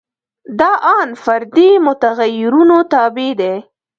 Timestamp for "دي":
3.39-3.53